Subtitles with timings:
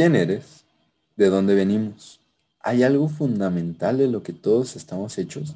[0.00, 0.64] ¿Quién eres?
[1.14, 2.22] ¿De dónde venimos?
[2.60, 5.54] ¿Hay algo fundamental de lo que todos estamos hechos?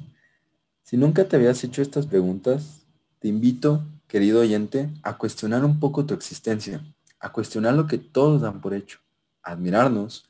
[0.83, 2.85] Si nunca te habías hecho estas preguntas,
[3.17, 6.85] te invito, querido oyente, a cuestionar un poco tu existencia,
[7.19, 8.99] a cuestionar lo que todos dan por hecho,
[9.41, 10.29] a admirarnos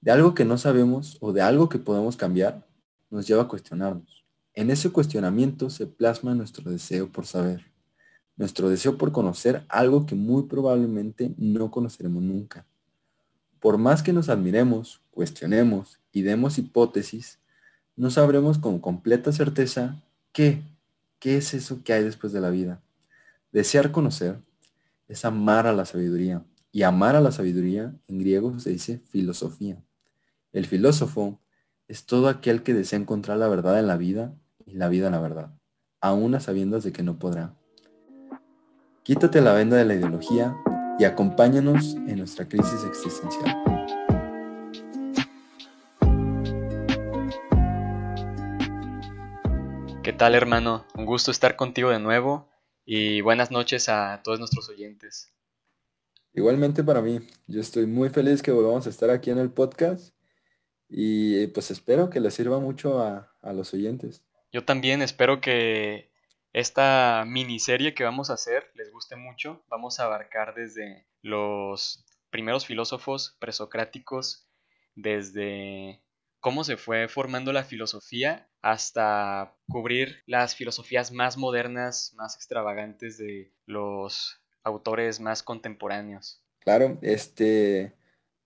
[0.00, 2.66] de algo que no sabemos o de algo que podemos cambiar,
[3.10, 4.24] nos lleva a cuestionarnos.
[4.54, 7.64] En ese cuestionamiento se plasma nuestro deseo por saber,
[8.36, 12.66] nuestro deseo por conocer algo que muy probablemente no conoceremos nunca.
[13.66, 17.40] Por más que nos admiremos, cuestionemos y demos hipótesis,
[17.96, 20.00] no sabremos con completa certeza
[20.30, 20.62] qué,
[21.18, 22.80] qué es eso que hay después de la vida.
[23.50, 24.38] Desear conocer
[25.08, 26.44] es amar a la sabiduría.
[26.70, 29.82] Y amar a la sabiduría en griego se dice filosofía.
[30.52, 31.40] El filósofo
[31.88, 34.32] es todo aquel que desea encontrar la verdad en la vida
[34.64, 35.50] y la vida en la verdad,
[36.00, 37.52] aún a sabiendas de que no podrá.
[39.02, 40.56] Quítate la venda de la ideología
[40.98, 43.62] y acompáñanos en nuestra crisis existencial.
[50.02, 50.86] ¿Qué tal hermano?
[50.94, 52.48] Un gusto estar contigo de nuevo
[52.84, 55.32] y buenas noches a todos nuestros oyentes.
[56.32, 60.14] Igualmente para mí, yo estoy muy feliz que volvamos a estar aquí en el podcast
[60.88, 64.24] y pues espero que les sirva mucho a, a los oyentes.
[64.52, 66.10] Yo también espero que
[66.56, 69.62] esta miniserie que vamos a hacer les guste mucho.
[69.68, 74.48] Vamos a abarcar desde los primeros filósofos presocráticos,
[74.94, 76.02] desde
[76.40, 83.52] cómo se fue formando la filosofía hasta cubrir las filosofías más modernas, más extravagantes de
[83.66, 86.42] los autores más contemporáneos.
[86.60, 87.92] Claro, este,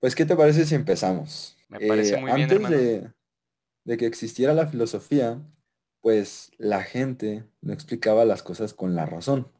[0.00, 1.56] pues ¿qué te parece si empezamos?
[1.68, 2.76] Me parece Eh, muy bien, antes hermano.
[2.76, 3.12] de,
[3.84, 5.40] de que existiera la filosofía,
[6.00, 9.52] pues la gente no explicaba las cosas con la razón.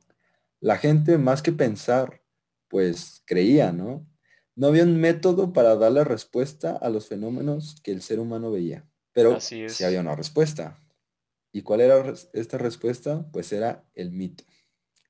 [0.61, 2.23] La gente, más que pensar,
[2.69, 4.07] pues creía, ¿no?
[4.55, 8.87] No había un método para darle respuesta a los fenómenos que el ser humano veía,
[9.13, 10.83] pero Así sí había una respuesta.
[11.53, 13.27] ¿Y cuál era esta respuesta?
[13.33, 14.45] Pues era el mito.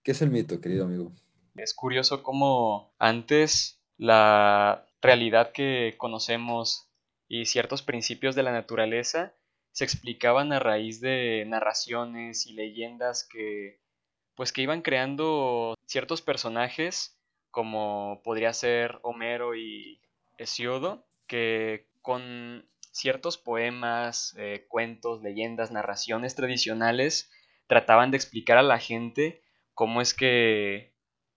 [0.02, 1.12] ¿Qué es el mito, querido amigo?
[1.56, 6.88] Es curioso cómo antes la realidad que conocemos
[7.28, 9.34] y ciertos principios de la naturaleza
[9.72, 13.80] se explicaban a raíz de narraciones y leyendas que
[14.34, 17.18] pues que iban creando ciertos personajes
[17.50, 20.00] como podría ser Homero y
[20.38, 27.30] Hesiodo que con ciertos poemas, eh, cuentos, leyendas, narraciones tradicionales
[27.66, 29.42] trataban de explicar a la gente
[29.74, 30.92] cómo es que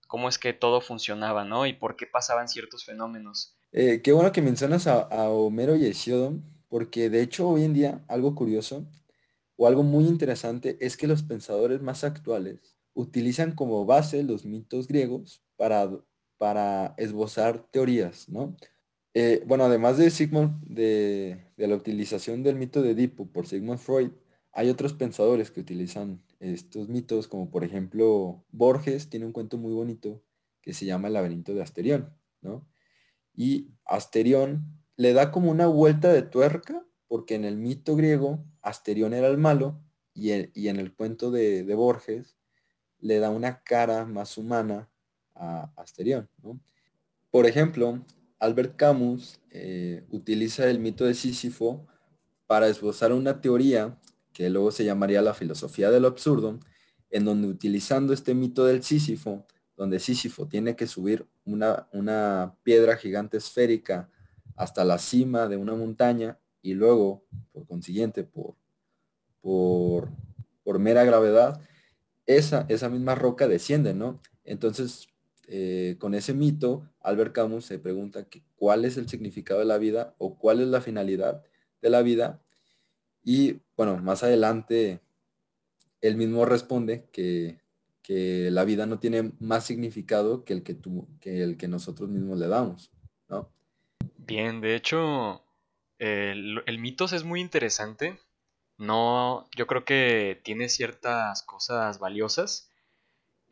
[0.07, 1.65] cómo es que todo funcionaba, ¿no?
[1.65, 3.55] Y por qué pasaban ciertos fenómenos.
[3.71, 6.33] Eh, qué bueno que mencionas a, a Homero y Hesíodo,
[6.73, 8.89] porque de hecho hoy en día algo curioso
[9.57, 14.87] o algo muy interesante es que los pensadores más actuales utilizan como base los mitos
[14.87, 15.87] griegos para,
[16.39, 18.57] para esbozar teorías, ¿no?
[19.13, 24.09] Eh, bueno, además de Sigmund, de, la utilización del mito de Edipo por Sigmund Freud,
[24.51, 29.73] hay otros pensadores que utilizan estos mitos, como por ejemplo Borges tiene un cuento muy
[29.73, 30.23] bonito
[30.59, 32.67] que se llama El laberinto de Asterión, ¿no?
[33.35, 39.13] Y Asterión le da como una vuelta de tuerca, porque en el mito griego Asterión
[39.13, 39.81] era el malo
[40.13, 42.37] y, en el cuento de, Borges
[42.99, 44.89] le da una cara más humana
[45.35, 46.29] a Asterión.
[47.31, 48.05] Por ejemplo,
[48.39, 51.85] Albert Camus eh, utiliza el mito de Sísifo
[52.47, 53.99] para esbozar una teoría
[54.31, 56.59] que luego se llamaría la filosofía de lo absurdo,
[57.09, 62.95] en donde utilizando este mito del Sísifo, donde Sísifo tiene que subir una, una piedra
[62.95, 64.09] gigante esférica
[64.55, 68.55] hasta la cima de una montaña y luego, por consiguiente, por,
[69.41, 70.09] por,
[70.63, 71.61] por mera gravedad,
[72.25, 74.21] esa, esa misma roca desciende, ¿no?
[74.45, 75.07] Entonces,
[75.47, 79.77] eh, con ese mito, Albert Camus se pregunta que cuál es el significado de la
[79.77, 81.43] vida o cuál es la finalidad
[81.81, 82.41] de la vida.
[83.23, 85.01] Y bueno, más adelante,
[86.01, 87.59] él mismo responde que,
[88.01, 92.09] que la vida no tiene más significado que el que, tú, que el que nosotros
[92.09, 92.91] mismos le damos,
[93.27, 93.51] ¿no?
[94.17, 95.43] Bien, de hecho,
[95.99, 98.19] el, mitos es muy interesante.
[98.77, 102.69] No, yo creo que tiene ciertas cosas valiosas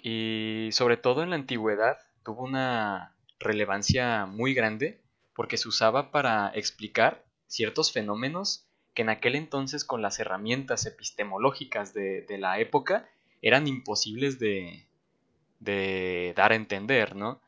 [0.01, 4.99] y sobre todo en la antigüedad tuvo una relevancia muy grande
[5.35, 11.93] porque se usaba para explicar ciertos fenómenos que en aquel entonces con las herramientas epistemológicas
[11.93, 13.07] de, de la época
[13.41, 14.85] eran imposibles de,
[15.59, 17.39] de dar a entender, ¿no?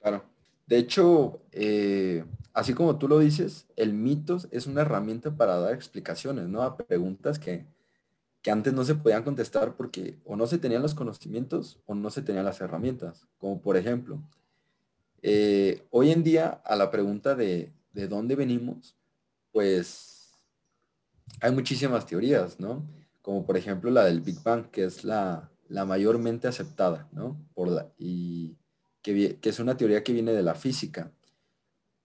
[0.00, 0.24] Claro.
[0.66, 5.74] De hecho, eh, así como tú lo dices, el mitos es una herramienta para dar
[5.74, 6.62] explicaciones, ¿no?
[6.62, 7.66] A preguntas que,
[8.42, 12.10] que antes no se podían contestar porque o no se tenían los conocimientos o no
[12.10, 13.26] se tenían las herramientas.
[13.38, 14.22] Como por ejemplo,
[15.26, 18.94] Eh, hoy en día, a la pregunta de, de dónde venimos,
[19.52, 20.34] pues
[21.40, 22.84] hay muchísimas teorías, ¿no?
[23.22, 27.38] Como por ejemplo la del Big Bang, que es la, la mayormente aceptada, ¿no?
[27.54, 28.58] Por la, y
[29.04, 31.12] que, es una teoría que viene de la física.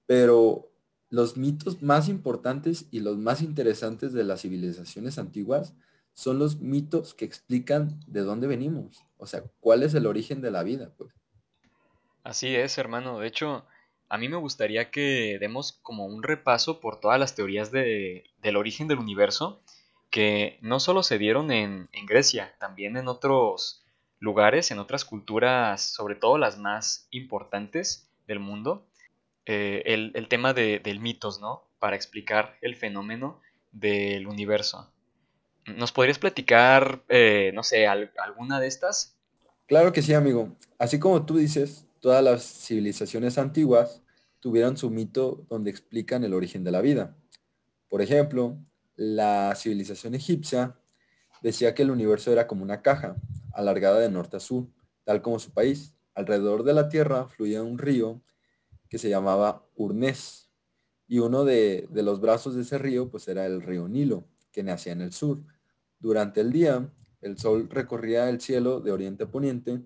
[0.05, 0.69] Pero
[1.09, 5.73] los mitos más importantes y los más interesantes de las civilizaciones antiguas
[6.13, 10.51] son los mitos que explican de dónde venimos, o sea, cuál es el origen de
[10.51, 11.13] la vida, pues.
[12.23, 13.19] Así es, hermano.
[13.19, 13.65] De hecho,
[14.09, 18.57] a mí me gustaría que demos como un repaso por todas las teorías de, del
[18.57, 19.61] origen del universo,
[20.09, 23.85] que no solo se dieron en Grecia, también en otros
[24.19, 28.85] lugares, en otras culturas, sobre todo las más importantes del mundo,
[29.45, 31.63] eh, el, tema de, del mitos, ¿no?
[31.79, 34.91] Para explicar el fenómeno del universo.
[35.65, 39.17] ¿Nos podrías platicar, eh, no sé, alguna de estas?
[39.67, 40.55] Claro que sí, amigo.
[40.77, 44.01] Así como tú dices, todas las civilizaciones antiguas
[44.39, 47.15] tuvieron su mito donde explican el origen de la vida.
[47.89, 48.57] Por ejemplo,
[48.95, 50.75] la civilización egipcia
[51.41, 53.15] decía que el universo era como una caja,
[53.53, 54.67] alargada de norte a sur,
[55.03, 55.95] tal como su país.
[56.13, 58.21] Alrededor de la Tierra fluía un río
[58.89, 60.49] que se llamaba Urnés,
[61.07, 64.93] y uno de, los brazos de ese río pues era el río Nilo, que nacía
[64.93, 65.43] en el sur.
[65.99, 69.81] Durante el día, el sol recorría el cielo de oriente a poniente,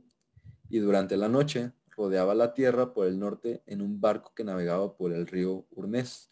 [0.69, 4.97] y durante la noche rodeaba la tierra por el norte en un barco que navegaba
[4.97, 6.27] por el río Urnés.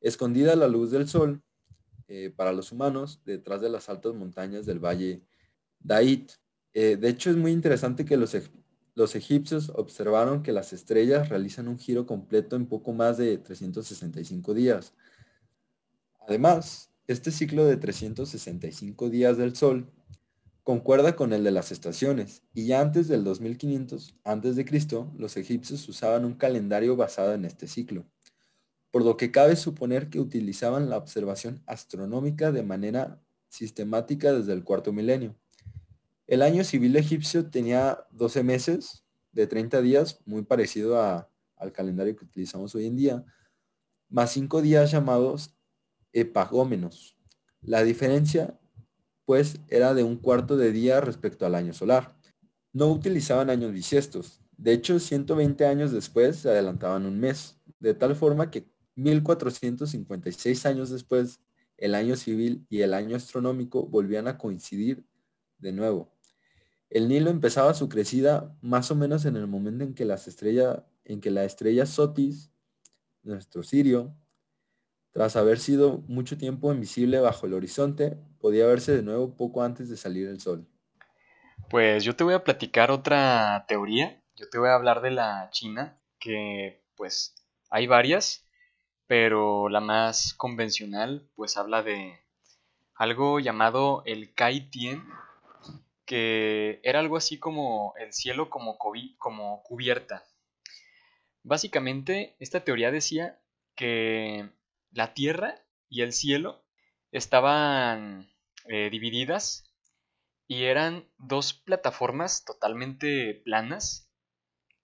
[0.00, 1.42] Escondida la luz del sol,
[2.06, 5.22] eh, para los humanos, detrás de las altas montañas del valle
[5.78, 6.32] Dait.
[6.74, 8.36] Eh, de hecho, es muy interesante que los,
[8.94, 14.54] los egipcios observaron que las estrellas realizan un giro completo en poco más de 365
[14.54, 14.94] días.
[16.26, 19.90] Además, este ciclo de 365 días del Sol
[20.62, 24.64] concuerda con el de las estaciones, y ya antes del 2500 a.C.,
[25.16, 28.06] los egipcios usaban un calendario basado en este ciclo,
[28.92, 34.62] por lo que cabe suponer que utilizaban la observación astronómica de manera sistemática desde el
[34.62, 35.34] cuarto milenio.
[36.30, 42.24] El año civil egipcio tenía 12 meses de 30 días, muy parecido al calendario que
[42.24, 43.24] utilizamos hoy en día,
[44.08, 45.56] más 5 días llamados
[46.12, 47.18] epagómenos.
[47.62, 48.56] La diferencia
[49.24, 52.16] pues era de un cuarto de día respecto al año solar.
[52.72, 54.40] No utilizaban años bisiestos.
[54.56, 60.90] De hecho, 120 años después se adelantaban un mes, de tal forma que 1456 años
[60.90, 61.40] después,
[61.76, 65.04] el año civil y el año astronómico volvían a coincidir
[65.58, 66.19] de nuevo.
[66.90, 70.82] El Nilo empezaba su crecida más o menos en el momento en que, las estrellas,
[71.04, 72.50] en que la estrella Sotis,
[73.22, 74.14] nuestro Sirio,
[75.12, 79.88] tras haber sido mucho tiempo invisible bajo el horizonte, podía verse de nuevo poco antes
[79.88, 80.66] de salir el sol.
[81.68, 84.20] Pues yo te voy a platicar otra teoría.
[84.34, 87.34] Yo te voy a hablar de la China, que pues
[87.70, 88.44] hay varias,
[89.06, 92.18] pero la más convencional pues habla de
[92.94, 95.04] algo llamado el Kai Tien,
[96.10, 98.78] que era algo así como el cielo como,
[99.16, 100.24] como cubierta.
[101.44, 103.40] Básicamente, esta teoría decía
[103.76, 104.50] que
[104.90, 106.64] la tierra y el cielo
[107.12, 108.28] estaban
[108.66, 109.72] eh, divididas
[110.48, 114.10] y eran dos plataformas totalmente planas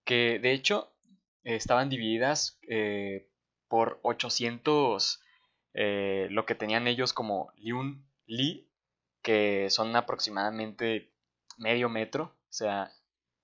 [0.04, 0.94] que de hecho
[1.42, 3.28] estaban divididas eh,
[3.66, 5.20] por 800
[5.74, 8.70] eh, lo que tenían ellos como Liun Li
[9.22, 11.15] que son aproximadamente
[11.56, 12.92] medio metro o sea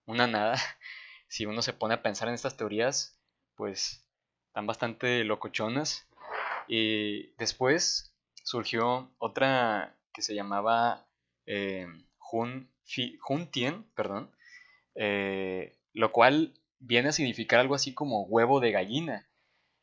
[0.06, 0.56] una nada
[1.28, 3.18] si uno se pone a pensar en estas teorías
[3.54, 4.06] pues
[4.48, 6.06] están bastante locochonas
[6.68, 8.14] y después
[8.44, 11.06] surgió otra que se llamaba
[11.46, 11.86] eh,
[13.50, 14.30] Tien, perdón,
[14.94, 19.28] eh, lo cual viene a significar algo así como huevo de gallina.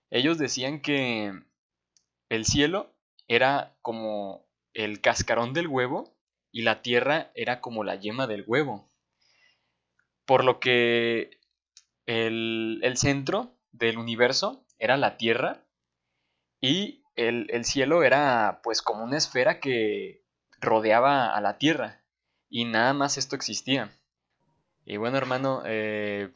[0.09, 1.33] Ellos decían que
[2.29, 2.91] el cielo
[3.27, 6.15] era como el cascarón del huevo
[6.51, 8.89] y la tierra era como la yema del huevo.
[10.25, 11.39] Por lo que
[12.05, 15.63] el, el centro del universo era la tierra
[16.61, 20.23] y el, cielo era pues como una esfera que
[20.59, 22.01] rodeaba a la tierra
[22.49, 23.91] y nada más esto existía.
[24.85, 26.31] Y bueno hermano, eh,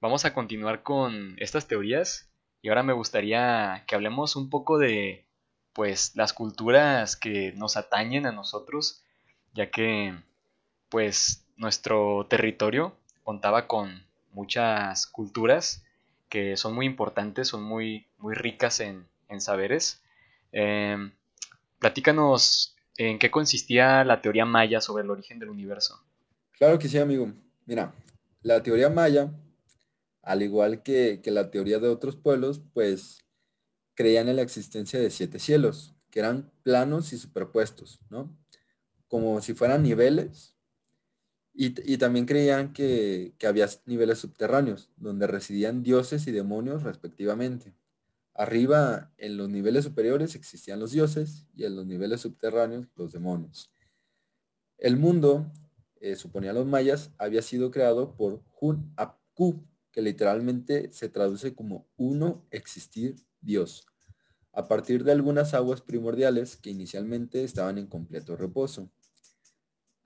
[0.00, 2.30] vamos a continuar con estas teorías
[2.62, 5.26] y ahora me gustaría que hablemos un poco de
[5.72, 9.04] pues las culturas que nos atañen a nosotros,
[9.54, 10.14] ya que
[10.88, 15.84] pues nuestro territorio contaba con muchas culturas
[16.28, 20.00] que son muy importantes, son muy, muy ricas en, en saberes.
[20.52, 21.12] Em,
[21.78, 26.00] platícanos en qué consistía la teoría maya sobre el origen del universo.
[26.52, 27.32] Claro que sí, amigo.
[27.66, 27.92] Mira,
[28.42, 29.30] la teoría maya
[30.22, 33.24] al igual que, que la teoría de otros pueblos, pues
[33.94, 38.36] creían en la existencia de siete cielos, que eran planos y superpuestos, ¿no?
[39.10, 40.54] Como si fueran niveles.
[41.52, 47.74] Y, también creían que, que había niveles subterráneos, donde residían dioses y demonios respectivamente.
[48.34, 53.74] Arriba, en los niveles superiores, existían los dioses y en los niveles subterráneos, los demonios.
[54.78, 55.52] El mundo,
[56.00, 61.90] eh, suponían los mayas, había sido creado por Hun Apku, que literalmente se traduce como
[61.96, 63.90] uno existir Dios
[64.52, 68.90] a partir de algunas aguas primordiales que inicialmente estaban en completo reposo.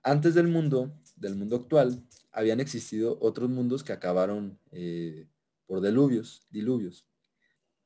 [0.07, 5.27] Antes del mundo, del mundo actual, habían existido otros mundos que acabaron eh,
[5.65, 7.07] por diluvios, diluvios.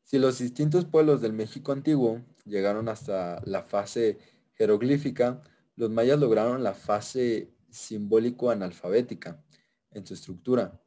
[0.03, 4.17] Si los distintos pueblos del México antiguo llegaron hasta la fase
[4.55, 5.41] jeroglífica,
[5.77, 9.41] los mayas lograron la fase simbólico-analfabética
[9.91, 10.83] en su estructura.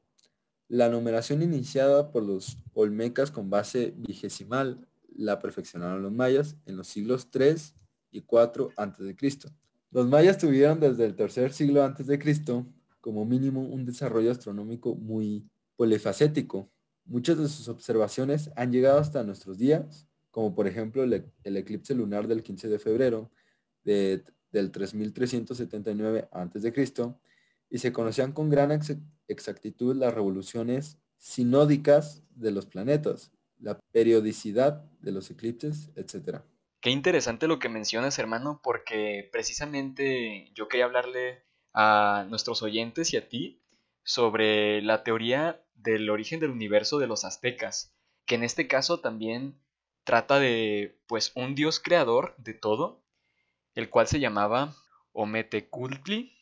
[0.69, 6.89] La numeración iniciada por los olmecas con base vigesimal la perfeccionaron los mayas en los
[6.89, 7.75] siglos 3
[8.11, 9.17] y 4 a.C.
[9.93, 12.67] Los mayas tuvieron desde el tercer siglo antes de Cristo
[13.03, 15.47] como mínimo un desarrollo astronómico muy
[15.77, 16.71] polifacético.
[17.05, 22.27] Muchas de sus observaciones han llegado hasta nuestros días, como por ejemplo el, eclipse lunar
[22.27, 23.31] del 15 de febrero
[23.85, 26.73] de, del 3379 a.C.
[27.69, 28.71] y se conocían con gran
[29.29, 36.41] exactitud las revoluciones sinódicas de los planetas, la periodicidad de los eclipses, etc.
[36.83, 43.17] Qué interesante lo que mencionas, hermano, porque precisamente yo quería hablarle a nuestros oyentes y
[43.17, 43.63] a ti
[44.03, 47.95] sobre la teoría del origen del universo de los aztecas,
[48.27, 49.63] que en este caso también
[50.03, 53.05] trata de pues un dios creador de todo,
[53.77, 54.75] el cual se llamaba
[55.13, 56.37] Ometecultli,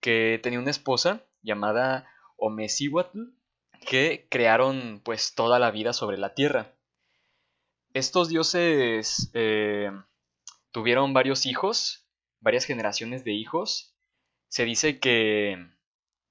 [0.00, 2.08] que tenía una esposa llamada
[2.38, 3.20] Omecihuatl,
[3.86, 6.72] que crearon pues toda la vida sobre la tierra.
[7.94, 9.88] Estos dioses eh,
[10.72, 12.08] tuvieron varios hijos,
[12.40, 13.96] varias generaciones de hijos.
[14.48, 15.56] Se dice que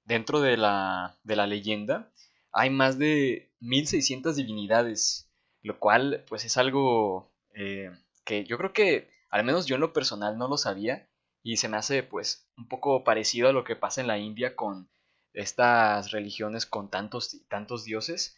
[0.04, 2.12] dentro de la, de la leyenda
[2.52, 5.30] hay más de 1600 divinidades,
[5.62, 7.90] lo cual pues es algo eh,
[8.26, 11.08] que yo creo que al menos yo en lo personal no lo sabía
[11.42, 14.54] y se me hace pues un poco parecido a lo que pasa en la India
[14.54, 14.90] con
[15.32, 18.36] estas religiones con tantos, tantos dioses.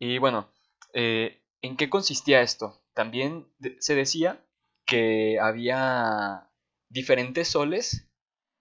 [0.00, 0.50] Y bueno,
[0.92, 2.80] eh, ¿en qué consistía esto?
[2.94, 3.46] También
[3.78, 4.44] se decía
[4.86, 6.50] que había
[6.88, 8.08] diferentes soles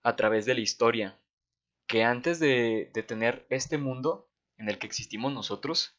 [0.03, 1.19] a través de la historia,
[1.87, 5.97] que antes de, tener este mundo en el que existimos nosotros,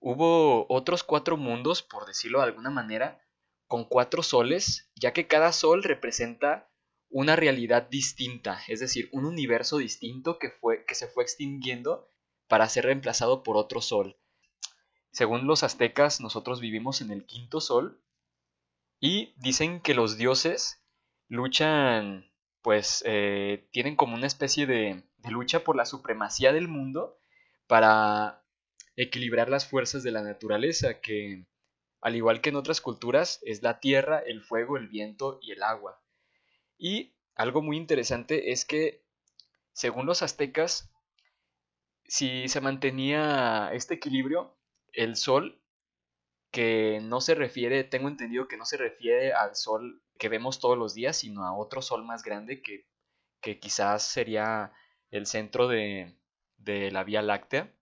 [0.00, 3.20] hubo otros cuatro mundos, por decirlo de alguna manera,
[3.66, 6.70] con cuatro soles, ya que cada sol representa
[7.10, 12.10] una realidad distinta, es decir, un universo distinto que, fue, que se fue extinguiendo
[12.48, 14.18] para ser reemplazado por otro sol.
[15.10, 18.02] Según los aztecas, nosotros vivimos en el quinto sol
[19.00, 20.82] y dicen que los dioses
[21.28, 22.30] luchan,
[22.62, 27.18] pues eh, tienen como una especie de, de lucha por la supremacía del mundo
[27.66, 28.44] para
[28.96, 31.46] equilibrar las fuerzas de la naturaleza, que
[32.00, 35.62] al igual que en otras culturas es la tierra, el fuego, el viento y el
[35.62, 36.02] agua.
[36.78, 39.04] Y algo muy interesante es que,
[39.72, 40.90] según los aztecas,
[42.04, 44.56] si se mantenía este equilibrio,
[44.92, 45.60] el sol,
[46.50, 50.78] que no se refiere, tengo entendido que no se refiere al sol que vemos todos
[50.78, 52.86] los días, sino a otro sol más grande que,
[53.60, 54.72] quizás sería
[55.10, 56.16] el centro de,
[56.64, 57.72] la Vía Láctea.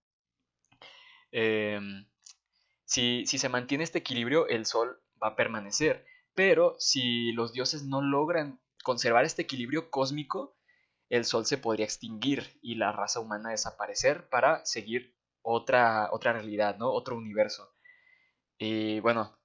[1.32, 2.06] Em,
[2.84, 6.04] si, si se mantiene este equilibrio, el sol va a permanecer.
[6.34, 10.56] Pero si los dioses no logran conservar este equilibrio cósmico,
[11.08, 15.15] el Sol se podría extinguir y la raza humana desaparecer para seguir
[15.46, 16.92] otra, otra realidad, ¿no?
[16.92, 17.72] Otro universo.
[18.58, 19.38] Y bueno,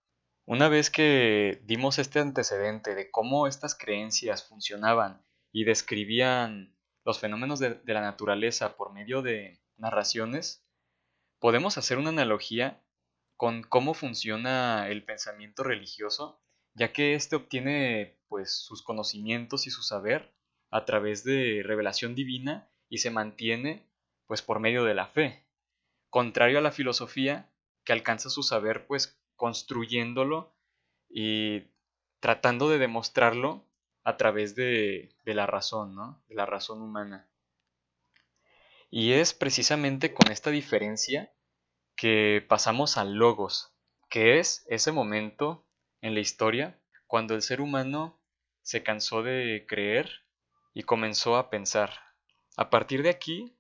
[0.45, 7.59] una vez que dimos este antecedente de cómo estas creencias funcionaban y describían los fenómenos
[7.59, 10.65] de, de la naturaleza por medio de narraciones,
[11.39, 12.83] podemos hacer una analogía
[13.37, 16.41] con cómo funciona el pensamiento religioso
[16.73, 20.33] ya que éste obtiene pues sus conocimientos y su saber
[20.69, 23.85] a través de revelación divina y se mantiene
[24.25, 25.45] pues por medio de la fe,
[26.11, 27.51] contrario a la filosofía
[27.83, 30.55] que alcanza su saber pues construyéndolo
[31.09, 31.63] y
[32.19, 33.65] tratando de demostrarlo
[34.03, 36.23] a través de, de la razón, ¿no?
[36.27, 37.27] De la razón humana.
[38.91, 41.33] Y es precisamente con esta diferencia
[41.95, 43.73] que pasamos al logos,
[44.09, 45.65] que es ese momento
[46.01, 48.21] en la historia cuando el ser humano
[48.63, 50.25] se cansó de creer
[50.73, 51.91] y comenzó a pensar.
[52.57, 53.57] A partir de aquí,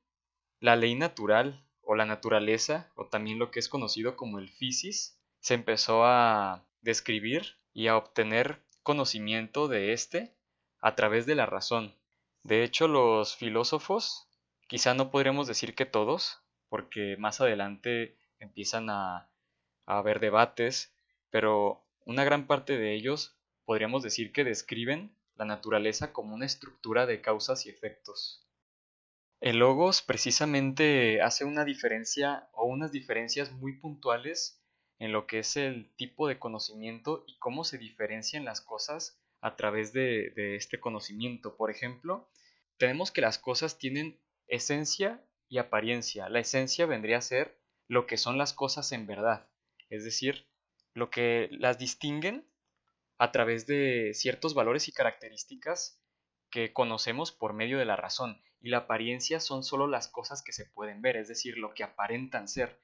[0.59, 5.19] la ley natural o la naturaleza, o también lo que es conocido como el physis,
[5.41, 10.33] se empezó a describir y a obtener conocimiento de éste
[10.79, 11.93] a través de la razón.
[12.43, 14.29] De hecho, los filósofos,
[14.67, 19.29] quizá no podríamos decir que todos, porque más adelante empiezan a,
[19.85, 20.93] a haber debates,
[21.29, 27.05] pero una gran parte de ellos podríamos decir que describen la naturaleza como una estructura
[27.05, 28.47] de causas y efectos.
[29.41, 34.61] El logos precisamente hace una diferencia o unas diferencias muy puntuales
[34.99, 39.55] en lo que es el tipo de conocimiento y cómo se diferencian las cosas a
[39.55, 41.57] través de, este conocimiento.
[41.57, 42.29] Por ejemplo,
[42.77, 46.29] tenemos que las cosas tienen esencia y apariencia.
[46.29, 49.49] La esencia vendría a ser lo que son las cosas en verdad,
[49.89, 50.45] es decir,
[50.93, 52.45] lo que las distinguen
[53.17, 55.99] a través de ciertos valores y características
[56.51, 58.39] que conocemos por medio de la razón.
[58.61, 61.83] Y la apariencia son solo las cosas que se pueden ver, es decir, lo que
[61.83, 62.79] aparentan ser.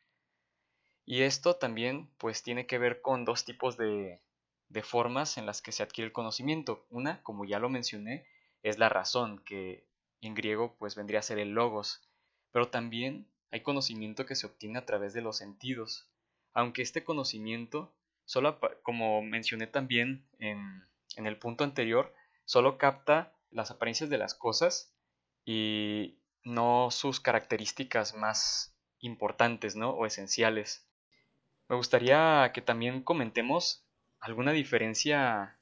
[1.05, 4.21] Y esto también pues tiene que ver con dos tipos de,
[4.69, 6.85] de formas en las que se adquiere el conocimiento.
[6.89, 8.25] Una, como ya lo mencioné,
[8.63, 9.87] es la razón, que
[10.21, 12.01] en griego pues vendría a ser el logos,
[12.51, 16.09] pero también hay conocimiento que se obtiene a través de los sentidos,
[16.53, 17.93] aunque este conocimiento,
[18.25, 20.83] solo como mencioné también en,
[21.15, 22.13] en el punto anterior,
[22.45, 24.93] solo capta las apariencias de las cosas
[25.47, 29.91] y no sus características más importantes, ¿no?
[29.91, 30.85] O esenciales.
[31.69, 33.85] Me gustaría que también comentemos
[34.19, 35.57] alguna diferencia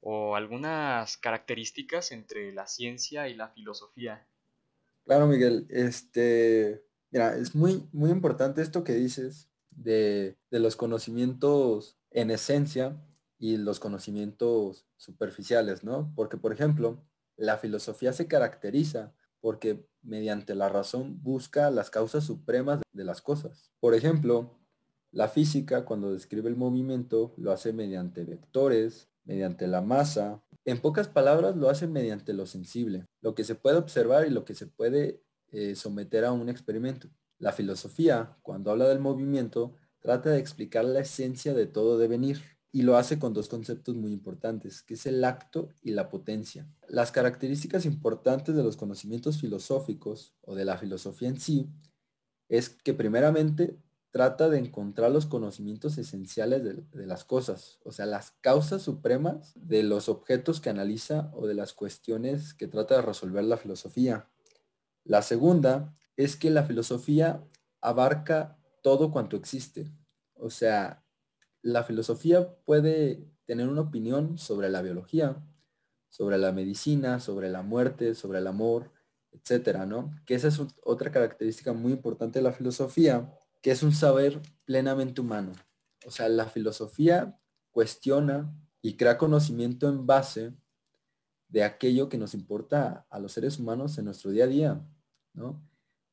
[0.00, 4.26] o algunas características entre la ciencia y la filosofía.
[5.04, 11.96] Claro, Miguel, este, mira, es muy, muy importante esto que dices de, de los conocimientos
[12.10, 12.96] en esencia
[13.38, 16.12] y los conocimientos superficiales, ¿no?
[16.16, 17.04] Porque, por ejemplo,
[17.36, 23.70] la filosofía se caracteriza porque mediante la razón busca las causas supremas de las cosas.
[23.80, 24.58] Por ejemplo,
[25.10, 30.42] la física, cuando describe el movimiento, lo hace mediante vectores, mediante la masa.
[30.64, 34.44] En pocas palabras, lo hace mediante lo sensible, lo que se puede observar y lo
[34.44, 37.08] que se puede eh, someter a un experimento.
[37.38, 42.82] La filosofía, cuando habla del movimiento, trata de explicar la esencia de todo devenir y
[42.82, 46.68] lo hace con dos conceptos muy importantes, que es el acto y la potencia.
[46.86, 51.70] Las características importantes de los conocimientos filosóficos o de la filosofía en sí
[52.48, 53.78] es que primeramente
[54.10, 59.82] trata de encontrar los conocimientos esenciales de, las cosas, o sea, las causas supremas de
[59.82, 64.28] los objetos que analiza o de las cuestiones que trata de resolver la filosofía.
[65.04, 67.44] La segunda es que la filosofía
[67.80, 69.92] abarca todo cuanto existe.
[70.34, 71.04] O sea,
[71.62, 75.42] la filosofía puede tener una opinión sobre la biología,
[76.08, 78.92] sobre la medicina, sobre la muerte, sobre el amor,
[79.32, 80.14] etcétera, ¿no?
[80.26, 85.20] Que esa es otra característica muy importante de la filosofía, que es un saber plenamente
[85.20, 85.52] humano.
[86.06, 87.38] O sea, la filosofía
[87.70, 90.54] cuestiona y crea conocimiento en base
[91.48, 94.86] de aquello que nos importa a los seres humanos en nuestro día a día,
[95.32, 95.62] ¿no?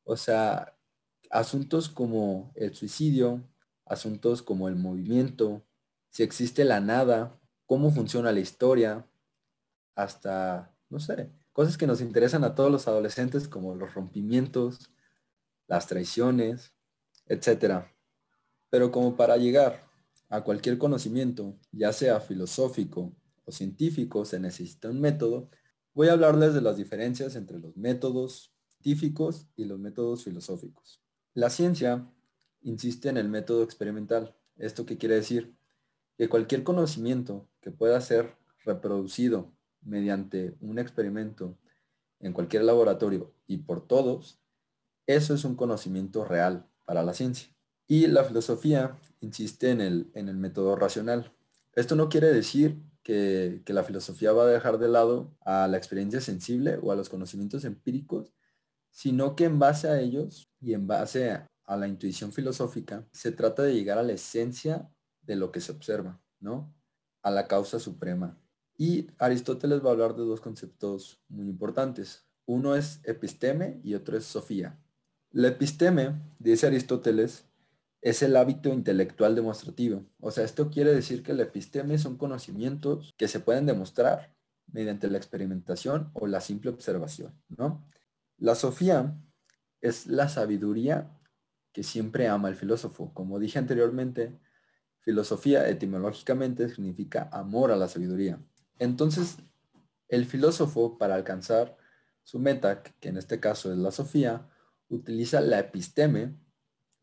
[0.04, 0.78] O sea,
[1.30, 3.42] asuntos como el suicidio,
[3.86, 5.64] asuntos como el movimiento,
[6.10, 9.06] si existe la nada, cómo funciona la historia,
[9.94, 14.90] hasta, no sé, cosas que nos interesan a todos los adolescentes como los rompimientos,
[15.66, 16.74] las traiciones,
[17.26, 17.94] etcétera.
[18.68, 19.88] Pero como para llegar
[20.28, 25.50] a cualquier conocimiento, ya sea filosófico o científico, se necesita un método,
[25.94, 31.00] voy a hablarles de las diferencias entre los métodos científicos y los métodos filosóficos.
[31.32, 32.10] La ciencia
[32.66, 34.34] insiste en el método experimental.
[34.56, 35.54] ¿Esto qué quiere decir?
[36.18, 39.52] Que cualquier conocimiento que pueda ser reproducido
[39.82, 41.56] mediante un experimento
[42.18, 44.40] en cualquier laboratorio y por todos,
[45.06, 47.48] eso es un conocimiento real, para la ciencia.
[47.86, 51.32] Y la filosofía insiste en el, en el método racional.
[51.74, 55.76] Esto no quiere decir que, que, la filosofía va a dejar de lado a la
[55.76, 58.32] experiencia sensible o a los conocimientos empíricos,
[58.90, 61.30] sino que en base a ellos y en base
[61.66, 64.90] a, la intuición filosófica, se trata de llegar a la esencia
[65.22, 66.74] de lo que se observa, ¿no?
[67.22, 68.38] A la causa suprema.
[68.78, 72.26] Y Aristóteles va a hablar de dos conceptos muy importantes.
[72.44, 74.78] Uno es episteme y otro es sofía.
[75.30, 77.44] La episteme, dice Aristóteles,
[78.00, 80.06] es el hábito intelectual demostrativo.
[80.20, 84.32] O sea, esto quiere decir que la episteme son conocimientos que se pueden demostrar
[84.72, 87.84] mediante la experimentación o la simple observación, ¿no?
[88.38, 89.16] La sofía
[89.80, 91.10] es la sabiduría
[91.76, 93.12] que siempre ama el filósofo.
[93.12, 94.40] Como dije anteriormente,
[95.00, 98.40] filosofía etimológicamente significa amor a la sabiduría.
[98.78, 99.36] Entonces,
[100.08, 101.76] el filósofo para alcanzar
[102.22, 104.48] su meta, que en este caso es la sofía,
[104.88, 106.34] utiliza la episteme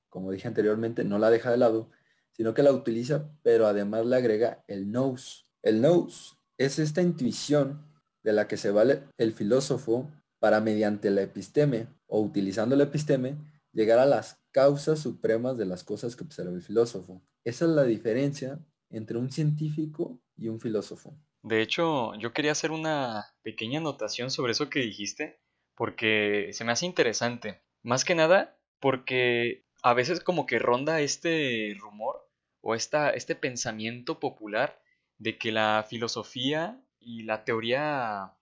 [0.10, 1.92] como dije anteriormente, no la deja de lado,
[2.32, 5.48] sino que la utiliza, pero además le agrega el nous.
[5.62, 7.86] El nous es esta intuición
[8.24, 13.38] de la que se vale el filósofo para mediante la episteme o utilizando la episteme
[13.72, 17.22] llegar a las causas supremas de las cosas que observa el filósofo.
[17.44, 21.18] Esa es la diferencia entre un científico y un filósofo.
[21.42, 25.42] De hecho, yo quería hacer una pequeña anotación sobre eso que dijiste,
[25.76, 27.64] porque se me hace interesante.
[27.82, 32.30] Más que nada, porque a veces como que ronda este rumor
[32.62, 34.82] o esta, este pensamiento popular
[35.18, 38.38] de que la filosofía y la teoría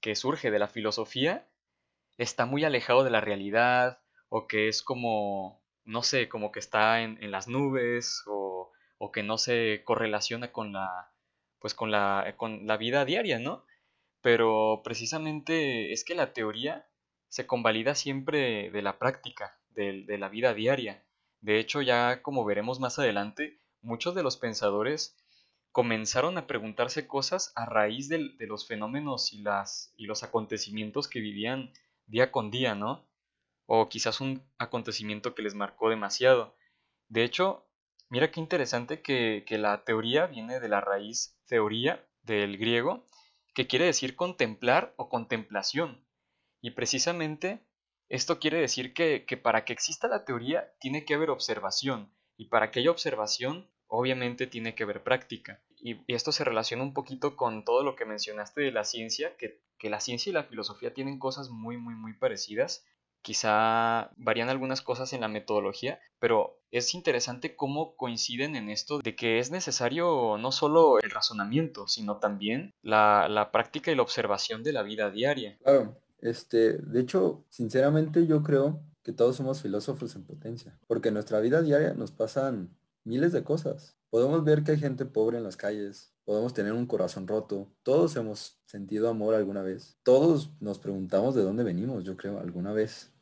[0.00, 1.48] que surge de la filosofía
[2.16, 7.02] está muy alejado de la realidad o que es como, no sé, como que está
[7.02, 11.12] en, en las nubes o, o, que no se correlaciona con la,
[11.58, 13.64] pues con la, con la vida diaria, ¿no?
[14.20, 16.88] Pero precisamente es que la teoría
[17.28, 21.04] se convalida siempre de la práctica, de, de la vida diaria.
[21.40, 25.16] De hecho, ya como veremos más adelante, muchos de los pensadores
[25.76, 31.06] comenzaron a preguntarse cosas a raíz de, de, los fenómenos y, las, y los acontecimientos
[31.06, 31.70] que vivían
[32.06, 33.06] día con día, ¿no?
[33.66, 36.56] O quizás un acontecimiento que les marcó demasiado.
[37.08, 37.66] De hecho,
[38.08, 43.04] mira qué interesante que, que la teoría viene de la raíz teoría del griego,
[43.54, 46.04] que quiere decir contemplar o contemplación.
[46.60, 47.60] Y precisamente
[48.08, 52.46] esto quiere decir que, que, para que exista la teoría tiene que haber observación, y
[52.46, 55.62] para que haya observación obviamente tiene que haber práctica.
[55.78, 59.36] Y, y esto se relaciona un poquito con todo lo que mencionaste de la ciencia,
[59.36, 62.84] que, que la ciencia y la filosofía tienen cosas muy, muy, muy parecidas.
[63.26, 69.16] Quizá varían algunas cosas en la metodología, pero es interesante cómo coinciden en esto de
[69.16, 74.62] que es necesario no solo el razonamiento, sino también la, la práctica y la observación
[74.62, 75.58] de la vida diaria.
[75.64, 81.14] Claro, este, de hecho, sinceramente yo creo que todos somos filósofos en potencia, porque en
[81.14, 83.96] nuestra vida diaria nos pasan miles de cosas.
[84.08, 88.14] Podemos ver que hay gente pobre en las calles, podemos tener un corazón roto, todos
[88.14, 93.12] hemos sentido amor alguna vez, todos nos preguntamos de dónde venimos, yo creo, alguna vez,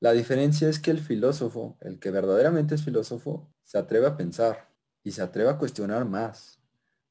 [0.00, 4.68] La diferencia es que el filósofo, el que verdaderamente es filósofo, se atreve a pensar
[5.02, 6.60] y se atreve a cuestionar más.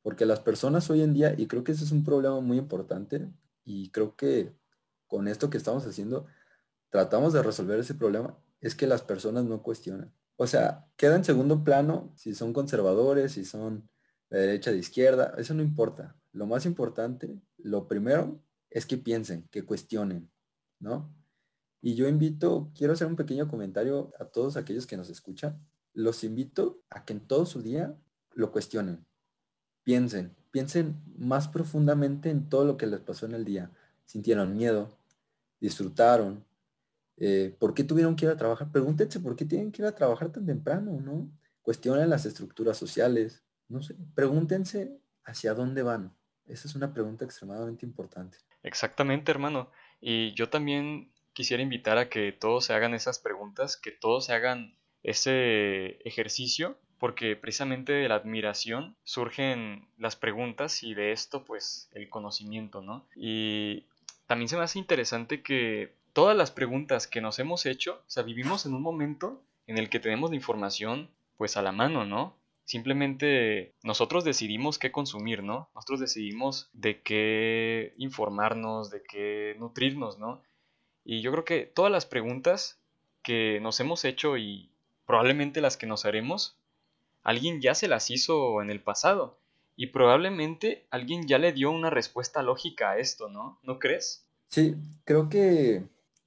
[0.01, 3.31] Porque las personas hoy en día, y creo que ese es un problema muy importante,
[3.63, 4.53] y creo que
[5.07, 6.25] con esto que estamos haciendo,
[6.89, 10.13] tratamos de resolver ese problema, es que las personas no cuestionan.
[10.35, 13.89] O sea, queda en segundo plano si son conservadores, si son
[14.29, 16.15] de derecha, de izquierda, eso no importa.
[16.31, 20.31] Lo más importante, lo primero, es que piensen, que cuestionen,
[20.79, 21.13] ¿no?
[21.85, 25.59] Y yo invito, quiero hacer un pequeño comentario a todos aquellos que nos escuchan.
[25.93, 27.93] Los invito a que en todo su día
[28.31, 29.05] lo cuestionen.
[29.83, 33.69] Piensen, piensen más profundamente en todo lo que les pasó en el día.
[34.05, 34.97] Sintieron miedo,
[35.59, 36.45] disfrutaron,
[37.17, 38.71] eh, ¿por qué tuvieron que ir a trabajar?
[38.71, 41.29] Pregúntense por qué tienen que ir a trabajar tan temprano, ¿no?
[41.61, 46.15] Cuestionen las estructuras sociales, no sé, pregúntense hacia dónde van.
[46.45, 48.37] Esa es una pregunta extremadamente importante.
[48.61, 49.69] Exactamente, hermano.
[49.99, 54.33] Y yo también quisiera invitar a que todos se hagan esas preguntas, que todos se
[54.33, 61.89] hagan ese ejercicio, porque precisamente de la admiración surgen las preguntas y de esto pues
[61.93, 63.05] el conocimiento, ¿no?
[63.15, 63.85] Y
[64.25, 68.23] también se me hace interesante que todas las preguntas que nos hemos hecho, o sea,
[68.23, 72.37] vivimos en un momento en el que tenemos la información pues a la mano, ¿no?
[72.63, 75.69] Simplemente nosotros decidimos qué consumir, ¿no?
[75.75, 80.41] Nosotros decidimos de qué informarnos, de qué nutrirnos, ¿no?
[81.05, 82.79] Y yo creo que todas las preguntas
[83.21, 84.69] que nos hemos hecho y
[85.05, 86.57] probablemente las que nos haremos,
[87.23, 89.39] alguien ya se las hizo en el pasado.
[89.75, 93.59] Y probablemente alguien ya le dio una respuesta lógica a esto, ¿no?
[93.63, 94.27] ¿No crees?
[94.49, 95.83] Sí, creo que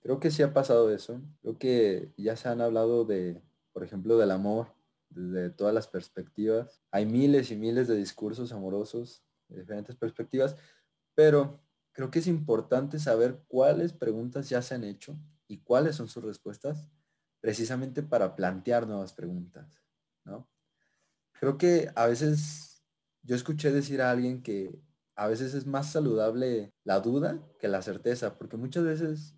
[0.06, 1.20] creo que sí ha pasado eso.
[1.42, 3.40] Creo que ya se han hablado de,
[3.72, 4.68] por ejemplo, del amor
[5.10, 6.80] desde todas las perspectivas.
[6.90, 10.56] Hay miles y miles de discursos amorosos de diferentes perspectivas,
[11.14, 11.58] pero
[11.96, 16.22] creo que es importante saber cuáles preguntas ya se han hecho y cuáles son sus
[16.22, 16.90] respuestas,
[17.40, 19.82] precisamente para plantear nuevas preguntas,
[20.22, 20.46] ¿no?
[21.40, 22.84] Creo que a veces
[23.22, 24.78] yo escuché decir a alguien que
[25.14, 29.34] a veces es más saludable la duda que la certeza, porque muchas veces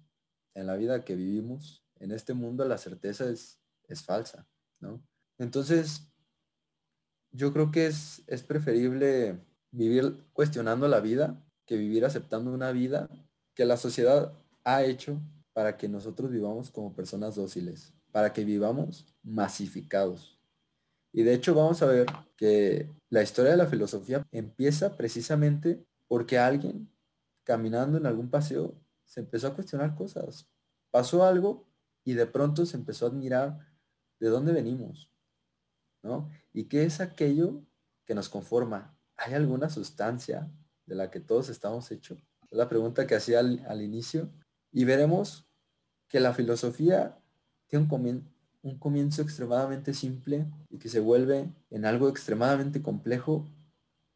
[0.55, 4.49] en la vida que vivimos, en este mundo, la certeza es, es falsa,
[4.81, 5.01] ¿no?
[5.39, 6.13] Entonces,
[7.31, 13.09] yo creo que es, es preferible vivir cuestionando la vida que vivir aceptando una vida
[13.55, 14.33] que la sociedad
[14.65, 15.21] ha hecho
[15.53, 20.41] para que nosotros vivamos como personas dóciles, para que vivamos masificados.
[21.13, 26.39] Y de hecho vamos a ver que la historia de la filosofía empieza precisamente porque
[26.39, 26.91] alguien
[27.45, 30.49] caminando en algún paseo se empezó a cuestionar cosas.
[30.91, 31.69] Pasó algo
[32.03, 33.59] y de pronto se empezó a admirar
[34.21, 35.13] de dónde venimos,
[36.03, 36.31] ¿no?
[36.55, 37.63] ¿Y qué es aquello
[38.07, 38.99] que nos conforma?
[39.17, 40.51] ¿Hay alguna sustancia
[40.89, 42.19] de la que todos estamos hechos?
[42.51, 44.31] La pregunta que hacía al, inicio.
[44.73, 45.47] Y veremos
[46.09, 47.19] que la filosofía
[47.67, 48.29] tiene un,
[48.63, 53.47] un comienzo extremadamente simple y que se vuelve en algo extremadamente complejo,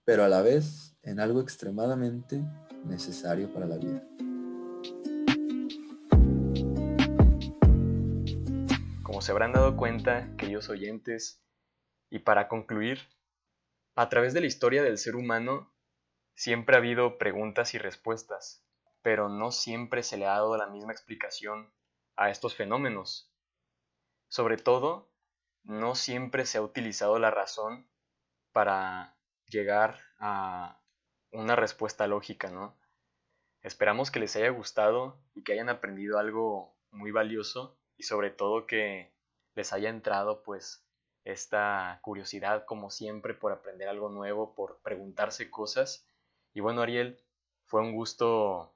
[0.04, 2.42] pero a la vez en algo extremadamente
[2.84, 4.02] necesario para la vida.
[9.02, 11.42] Como se habrán dado cuenta, queridos oyentes,
[12.08, 12.98] y para concluir,
[13.94, 15.71] a través de la historia del ser humano
[16.34, 18.64] siempre ha habido preguntas y respuestas,
[19.02, 21.72] pero no siempre se le ha dado la misma explicación
[22.16, 23.32] a estos fenómenos.
[24.28, 25.10] Sobre todo,
[25.64, 27.88] no siempre se ha utilizado la razón
[28.52, 29.16] para
[29.46, 30.80] llegar a
[31.30, 32.76] una respuesta lógica, ¿no?
[33.62, 38.66] Esperamos que les haya gustado y que hayan aprendido algo muy valioso y sobre todo
[38.66, 39.14] que
[39.54, 40.84] les haya entrado pues
[41.24, 46.06] esta curiosidad como siempre por aprender algo nuevo, por preguntarse cosas.
[46.54, 47.18] Y bueno Ariel,
[47.64, 48.74] fue un gusto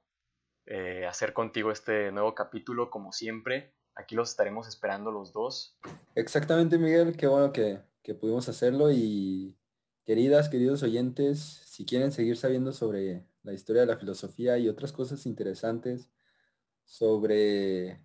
[0.65, 3.73] eh, hacer contigo este nuevo capítulo como siempre.
[3.95, 5.77] Aquí los estaremos esperando los dos.
[6.15, 9.57] Exactamente Miguel, qué bueno que, que pudimos hacerlo y
[10.03, 14.91] queridas, queridos oyentes, si quieren seguir sabiendo sobre la historia de la filosofía y otras
[14.91, 16.09] cosas interesantes
[16.83, 18.01] sobre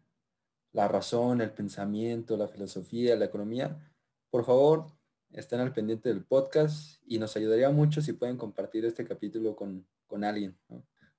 [0.72, 3.92] la razón, el pensamiento, la filosofía, la economía,
[4.30, 4.86] por favor,
[5.32, 9.86] estén al pendiente del podcast y nos ayudaría mucho si pueden compartir este capítulo con,
[10.24, 10.58] alguien.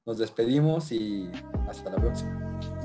[0.06, 1.32] Nos despedimos y
[1.68, 2.83] hasta la próxima.